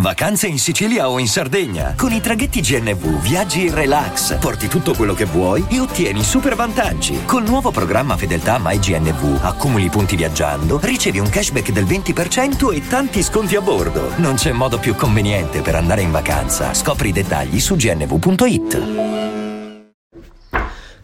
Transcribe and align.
Vacanze 0.00 0.48
in 0.48 0.58
Sicilia 0.58 1.08
o 1.08 1.20
in 1.20 1.28
Sardegna. 1.28 1.94
Con 1.96 2.10
i 2.10 2.20
traghetti 2.20 2.60
GNV 2.60 3.20
viaggi 3.20 3.66
in 3.66 3.74
relax, 3.74 4.36
porti 4.38 4.66
tutto 4.66 4.92
quello 4.92 5.14
che 5.14 5.24
vuoi 5.24 5.64
e 5.70 5.78
ottieni 5.78 6.24
super 6.24 6.56
vantaggi. 6.56 7.24
Col 7.24 7.44
nuovo 7.44 7.70
programma 7.70 8.16
Fedeltà 8.16 8.58
MyGNV 8.60 9.38
accumuli 9.42 9.88
punti 9.90 10.16
viaggiando, 10.16 10.80
ricevi 10.82 11.20
un 11.20 11.28
cashback 11.28 11.70
del 11.70 11.84
20% 11.84 12.74
e 12.74 12.86
tanti 12.88 13.22
sconti 13.22 13.54
a 13.54 13.60
bordo. 13.60 14.10
Non 14.16 14.34
c'è 14.34 14.50
modo 14.50 14.80
più 14.80 14.96
conveniente 14.96 15.62
per 15.62 15.76
andare 15.76 16.02
in 16.02 16.10
vacanza. 16.10 16.74
Scopri 16.74 17.10
i 17.10 17.12
dettagli 17.12 17.60
su 17.60 17.76
gnv.it. 17.76 18.82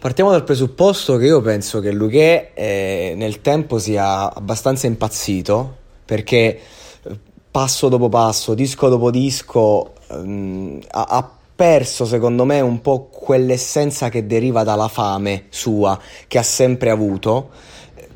Partiamo 0.01 0.33
dal 0.33 0.43
presupposto 0.43 1.17
che 1.17 1.27
io 1.27 1.41
penso 1.41 1.79
che 1.79 1.93
Luque 1.93 2.55
eh, 2.55 3.15
nel 3.17 3.41
tempo 3.41 3.79
sia 3.79 4.35
abbastanza 4.35 4.89
impazzito 4.89 5.77
perché 6.05 6.61
passo 7.51 7.89
dopo 7.89 8.09
passo, 8.09 8.55
disco 8.55 8.89
dopo 8.89 9.11
disco, 9.11 9.93
ehm, 10.09 10.81
ha, 10.91 11.07
ha 11.09 11.31
perso 11.55 12.07
secondo 12.07 12.45
me 12.45 12.61
un 12.61 12.81
po' 12.81 13.09
quell'essenza 13.11 14.09
che 14.09 14.27
deriva 14.27 14.63
dalla 14.65 14.89
fame 14.89 15.45
sua, 15.51 15.99
che 16.27 16.39
ha 16.39 16.43
sempre 16.43 16.91
avuto. 16.91 17.51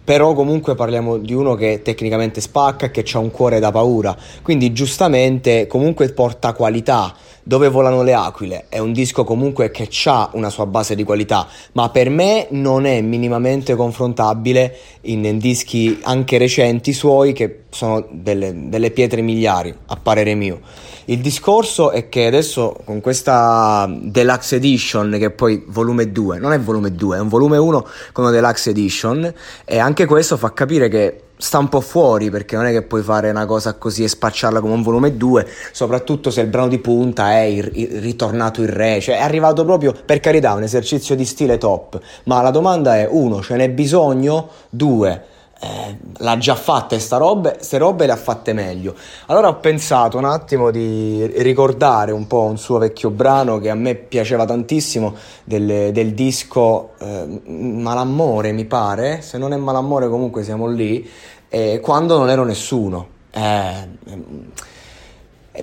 Però 0.05 0.35
comunque 0.35 0.75
parliamo 0.75 1.17
di 1.17 1.33
uno 1.33 1.55
che 1.55 1.81
tecnicamente 1.83 2.43
spacca 2.43 2.91
che 2.91 3.07
ha 3.11 3.19
un 3.19 3.31
cuore 3.31 3.59
da 3.59 3.71
paura, 3.71 4.15
quindi 4.43 4.71
giustamente 4.75 5.67
comunque 5.67 6.13
porta 6.13 6.53
qualità, 6.53 7.15
dove 7.43 7.69
volano 7.69 8.03
le 8.03 8.13
aquile? 8.13 8.67
È 8.69 8.79
un 8.79 8.93
disco 8.93 9.25
comunque 9.25 9.71
che 9.71 9.89
ha 10.05 10.29
una 10.33 10.51
sua 10.51 10.67
base 10.67 10.95
di 10.95 11.05
qualità, 11.05 11.47
ma 11.73 11.89
per 11.89 12.11
me 12.11 12.49
non 12.51 12.85
è 12.85 13.01
minimamente 13.01 13.75
confrontabile 13.77 14.77
in, 15.03 15.25
in 15.25 15.39
dischi 15.39 15.99
anche 16.03 16.37
recenti 16.37 16.93
suoi 16.93 17.33
che 17.33 17.61
sono 17.71 18.07
delle, 18.11 18.69
delle 18.69 18.91
pietre 18.91 19.21
miliari, 19.21 19.75
a 19.87 19.97
parere 19.97 20.35
mio. 20.35 20.61
Il 21.07 21.19
discorso 21.19 21.91
è 21.91 22.09
che 22.09 22.25
adesso 22.25 22.81
con 22.83 23.03
questa 23.03 23.87
Deluxe 24.01 24.57
Edition, 24.57 25.17
che 25.19 25.31
poi 25.31 25.63
volume 25.67 26.11
2, 26.11 26.39
non 26.39 26.53
è 26.55 26.59
volume 26.59 26.95
2, 26.95 27.19
è 27.19 27.21
un 27.21 27.29
volume 27.29 27.59
1 27.59 27.87
con 28.13 28.25
una 28.25 28.33
Deluxe 28.33 28.71
Edition, 28.71 29.35
e 29.67 29.79
anche 29.79 29.94
questo 30.07 30.37
fa 30.37 30.53
capire 30.53 30.89
che 30.89 31.21
sta 31.37 31.59
un 31.59 31.69
po' 31.69 31.81
fuori 31.81 32.31
perché 32.31 32.57
non 32.57 32.67
è 32.67 32.73
che 32.73 32.83
puoi 32.83 33.03
fare 33.03 33.31
una 33.31 33.47
cosa 33.47 33.75
così 33.75 34.03
e 34.03 34.09
spacciarla 34.09 34.61
come 34.61 34.73
un 34.73 34.83
volume 34.83 35.17
2, 35.17 35.47
soprattutto 35.73 36.31
se 36.31 36.41
il 36.41 36.49
brano 36.49 36.69
di 36.69 36.79
punta 36.79 37.33
è 37.33 37.43
il, 37.43 37.71
il, 37.75 38.01
ritornato 38.01 38.61
in 38.61 38.75
re, 38.75 39.01
cioè 39.01 39.19
è 39.19 39.21
arrivato 39.23 39.65
proprio 39.65 39.95
per 40.05 40.21
carità 40.21 40.55
un 40.55 40.65
esercizio 40.65 41.15
di 41.15 41.25
stile 41.25 41.57
top, 41.57 42.01
ma 42.25 42.43
la 42.43 42.51
domanda 42.51 42.97
è 42.97 43.07
uno, 43.09 43.41
ce 43.43 43.57
n'è 43.57 43.71
bisogno? 43.71 44.49
Due, 44.69 45.23
eh, 45.61 45.97
l'ha 46.19 46.39
già 46.39 46.55
fatta 46.55 46.99
sta 46.99 47.17
robe, 47.17 47.55
queste 47.55 47.79
robe 47.79 48.07
le 48.07 48.13
ha 48.13 48.17
fatte 48.17 48.53
meglio. 48.53 48.95
Allora 49.27 49.49
ho 49.49 49.57
pensato 49.57 50.19
un 50.19 50.25
attimo 50.25 50.71
di 50.71 51.27
ricordare 51.39 52.13
un 52.13 52.27
po' 52.27 52.43
un 52.43 52.59
suo 52.59 52.79
vecchio 52.79 53.11
brano 53.11 53.59
che 53.59 53.71
a 53.71 53.75
me 53.75 53.95
piaceva 53.95 54.45
tantissimo 54.45 55.15
del, 55.45 55.93
del 55.93 56.13
disco 56.13 56.91
eh, 56.99 57.41
Malamore, 57.47 58.53
mi 58.53 58.65
pare, 58.65 59.23
se 59.23 59.39
non 59.39 59.53
è 59.53 59.57
Malamore 59.57 60.09
comunque 60.09 60.43
siamo 60.43 60.67
lì, 60.67 61.09
eh, 61.49 61.81
quando 61.81 62.19
non 62.19 62.31
ero 62.31 62.45
nessuno. 62.45 63.09
Eh, 63.31 63.89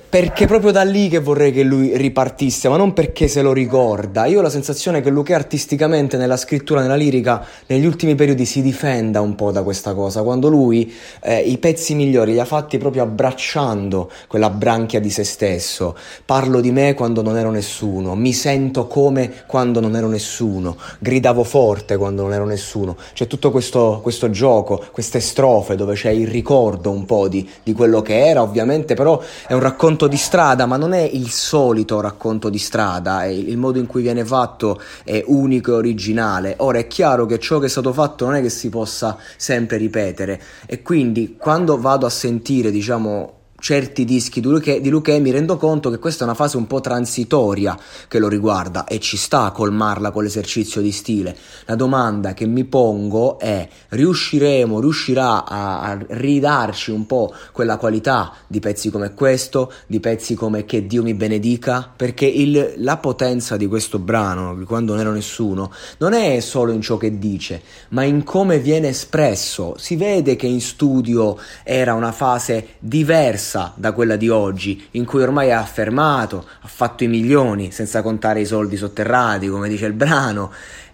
perché 0.07 0.45
proprio 0.45 0.71
da 0.71 0.83
lì 0.83 1.09
che 1.09 1.19
vorrei 1.19 1.51
che 1.51 1.63
lui 1.63 1.97
ripartisse, 1.97 2.69
ma 2.69 2.77
non 2.77 2.93
perché 2.93 3.27
se 3.27 3.41
lo 3.41 3.51
ricorda. 3.51 4.25
Io 4.25 4.39
ho 4.39 4.41
la 4.41 4.49
sensazione 4.49 5.01
che 5.01 5.09
Luque 5.09 5.33
artisticamente 5.33 6.15
nella 6.15 6.37
scrittura, 6.37 6.79
nella 6.79 6.95
lirica, 6.95 7.45
negli 7.65 7.85
ultimi 7.85 8.15
periodi 8.15 8.45
si 8.45 8.61
difenda 8.61 9.19
un 9.19 9.35
po' 9.35 9.51
da 9.51 9.63
questa 9.63 9.93
cosa, 9.93 10.23
quando 10.23 10.47
lui 10.47 10.93
eh, 11.21 11.41
i 11.41 11.57
pezzi 11.57 11.93
migliori 11.95 12.31
li 12.31 12.39
ha 12.39 12.45
fatti 12.45 12.77
proprio 12.77 13.03
abbracciando 13.03 14.09
quella 14.27 14.49
branchia 14.49 15.01
di 15.01 15.09
se 15.09 15.25
stesso. 15.25 15.97
Parlo 16.23 16.61
di 16.61 16.71
me 16.71 16.93
quando 16.93 17.21
non 17.21 17.37
ero 17.37 17.51
nessuno, 17.51 18.15
mi 18.15 18.31
sento 18.31 18.87
come 18.87 19.43
quando 19.45 19.81
non 19.81 19.97
ero 19.97 20.07
nessuno, 20.07 20.77
gridavo 20.99 21.43
forte 21.43 21.97
quando 21.97 22.21
non 22.21 22.31
ero 22.31 22.45
nessuno. 22.45 22.95
C'è 23.13 23.27
tutto 23.27 23.51
questo, 23.51 23.99
questo 24.01 24.29
gioco, 24.29 24.81
queste 24.89 25.19
strofe 25.19 25.75
dove 25.75 25.95
c'è 25.95 26.11
il 26.11 26.27
ricordo 26.27 26.91
un 26.91 27.03
po' 27.03 27.27
di, 27.27 27.47
di 27.61 27.73
quello 27.73 28.01
che 28.01 28.25
era, 28.25 28.41
ovviamente, 28.41 28.93
però 28.93 29.21
è 29.45 29.51
un 29.51 29.59
racconto 29.59 29.79
racconto 29.81 30.07
di 30.07 30.17
strada, 30.17 30.67
ma 30.67 30.77
non 30.77 30.93
è 30.93 31.01
il 31.01 31.31
solito 31.31 32.01
racconto 32.01 32.49
di 32.49 32.59
strada, 32.59 33.25
il 33.25 33.57
modo 33.57 33.79
in 33.79 33.87
cui 33.87 34.03
viene 34.03 34.23
fatto 34.23 34.79
è 35.03 35.23
unico 35.25 35.71
e 35.71 35.73
originale. 35.73 36.53
Ora 36.59 36.77
è 36.77 36.85
chiaro 36.85 37.25
che 37.25 37.39
ciò 37.39 37.57
che 37.57 37.65
è 37.65 37.69
stato 37.69 37.91
fatto 37.91 38.25
non 38.25 38.35
è 38.35 38.41
che 38.43 38.51
si 38.51 38.69
possa 38.69 39.17
sempre 39.37 39.77
ripetere 39.77 40.39
e 40.67 40.83
quindi 40.83 41.35
quando 41.35 41.79
vado 41.79 42.05
a 42.05 42.11
sentire, 42.11 42.69
diciamo, 42.69 43.40
certi 43.61 44.05
dischi 44.05 44.41
di 44.41 44.89
Luque, 44.89 45.19
mi 45.19 45.29
rendo 45.29 45.55
conto 45.55 45.91
che 45.91 45.99
questa 45.99 46.23
è 46.23 46.27
una 46.27 46.35
fase 46.35 46.57
un 46.57 46.65
po' 46.65 46.81
transitoria 46.81 47.77
che 48.07 48.17
lo 48.17 48.27
riguarda 48.27 48.85
e 48.85 48.99
ci 48.99 49.17
sta 49.17 49.43
a 49.43 49.51
colmarla 49.51 50.09
con 50.09 50.23
l'esercizio 50.23 50.81
di 50.81 50.91
stile. 50.91 51.37
La 51.65 51.75
domanda 51.75 52.33
che 52.33 52.47
mi 52.47 52.65
pongo 52.65 53.37
è 53.37 53.67
riusciremo, 53.89 54.79
riuscirà 54.79 55.45
a, 55.45 55.81
a 55.81 55.97
ridarci 56.07 56.89
un 56.89 57.05
po' 57.05 57.33
quella 57.51 57.77
qualità 57.77 58.33
di 58.47 58.59
pezzi 58.59 58.89
come 58.89 59.13
questo, 59.13 59.71
di 59.85 59.99
pezzi 59.99 60.33
come 60.33 60.65
Che 60.65 60.87
Dio 60.87 61.03
mi 61.03 61.13
benedica? 61.13 61.89
Perché 61.95 62.25
il, 62.25 62.73
la 62.77 62.97
potenza 62.97 63.57
di 63.57 63.67
questo 63.67 63.99
brano, 63.99 64.55
di 64.55 64.65
quando 64.65 64.93
non 64.93 65.01
ero 65.01 65.11
nessuno, 65.11 65.71
non 65.99 66.13
è 66.13 66.39
solo 66.39 66.71
in 66.71 66.81
ciò 66.81 66.97
che 66.97 67.19
dice, 67.19 67.61
ma 67.89 68.03
in 68.03 68.23
come 68.23 68.57
viene 68.57 68.87
espresso. 68.87 69.75
Si 69.77 69.95
vede 69.95 70.35
che 70.35 70.47
in 70.47 70.61
studio 70.61 71.37
era 71.63 71.93
una 71.93 72.11
fase 72.11 72.69
diversa 72.79 73.50
diversa 73.51 73.73
da 73.75 73.91
quella 73.91 74.15
di 74.15 74.29
oggi, 74.29 74.87
in 74.91 75.05
cui 75.05 75.21
ormai 75.21 75.51
ha 75.51 75.59
affermato, 75.59 76.45
ha 76.61 76.67
fatto 76.67 77.03
i 77.03 77.07
milioni, 77.07 77.71
senza 77.71 78.01
contare 78.01 78.41
i 78.41 78.45
soldi 78.45 78.77
sotterrati, 78.77 79.47
come 79.47 79.67
dice 79.67 79.85
il 79.85 79.93
brano, 79.93 80.51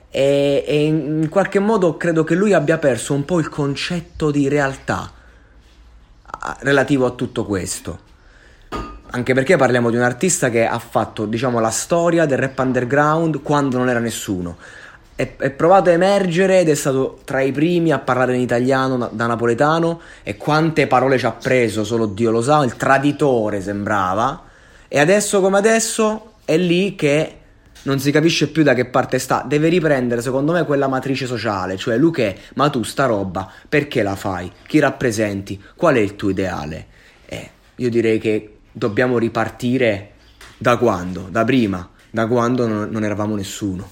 e, 0.09 0.63
e 0.65 0.85
in 0.85 1.27
qualche 1.29 1.59
modo 1.59 1.97
credo 1.97 2.23
che 2.23 2.33
lui 2.35 2.53
abbia 2.53 2.77
perso 2.77 3.13
un 3.13 3.25
po' 3.25 3.39
il 3.39 3.49
concetto 3.49 4.31
di 4.31 4.47
realtà 4.47 5.11
relativo 6.59 7.05
a 7.05 7.11
tutto 7.11 7.45
questo. 7.45 8.05
Anche 9.09 9.33
perché 9.33 9.55
parliamo 9.55 9.89
di 9.89 9.95
un 9.95 10.01
artista 10.01 10.49
che 10.49 10.65
ha 10.65 10.79
fatto, 10.79 11.25
diciamo, 11.25 11.59
la 11.59 11.69
storia 11.69 12.25
del 12.25 12.37
rap 12.37 12.59
underground 12.59 13.41
quando 13.41 13.77
non 13.77 13.87
era 13.89 13.99
nessuno 13.99 14.57
è, 15.17 15.35
è, 15.35 15.49
provato 15.49 15.89
a 15.89 15.93
emergere 15.93 16.59
ed 16.59 16.69
è 16.69 16.75
stato 16.75 17.21
tra 17.25 17.41
i 17.41 17.51
primi 17.51 17.91
a 17.91 17.97
parlare 17.97 18.35
in 18.35 18.41
italiano 18.41 19.09
da 19.11 19.25
napoletano 19.25 19.99
e 20.21 20.37
quante 20.37 20.85
parole 20.85 21.17
ci 21.17 21.25
ha 21.25 21.31
preso, 21.31 21.83
solo 21.83 22.05
Dio 22.05 22.29
lo 22.29 22.43
sa, 22.43 22.63
il 22.63 22.75
traditore 22.75 23.59
sembrava 23.59 24.43
e 24.87 24.99
adesso 24.99 25.41
come 25.41 25.57
adesso 25.57 26.33
è 26.45 26.55
lì 26.55 26.95
che 26.95 27.35
non 27.83 27.99
si 27.99 28.11
capisce 28.11 28.49
più 28.49 28.61
da 28.61 28.75
che 28.75 28.85
parte 28.85 29.17
sta, 29.17 29.43
deve 29.43 29.69
riprendere 29.69 30.21
secondo 30.21 30.51
me 30.51 30.65
quella 30.65 30.87
matrice 30.87 31.25
sociale, 31.25 31.77
cioè 31.77 31.97
Luque, 31.97 32.37
ma 32.53 32.69
tu 32.69 32.83
sta 32.83 33.05
roba 33.05 33.49
perché 33.67 34.03
la 34.03 34.15
fai? 34.15 34.51
Chi 34.67 34.77
rappresenti? 34.77 35.59
Qual 35.75 35.95
è 35.95 35.99
il 35.99 36.15
tuo 36.15 36.29
ideale? 36.29 36.85
Eh, 37.25 37.49
io 37.77 37.89
direi 37.89 38.19
che 38.19 38.57
dobbiamo 38.71 39.17
ripartire 39.17 40.11
da 40.59 40.77
quando? 40.77 41.27
Da 41.31 41.43
prima, 41.43 41.89
da 42.11 42.27
quando 42.27 42.67
non 42.67 43.03
eravamo 43.03 43.35
nessuno. 43.35 43.89